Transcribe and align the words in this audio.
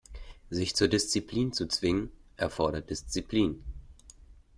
Sich 0.49 0.75
zur 0.75 0.87
Disziplin 0.87 1.53
zu 1.53 1.67
zwingen, 1.67 2.11
erfordert 2.35 2.89
Disziplin. 2.89 3.63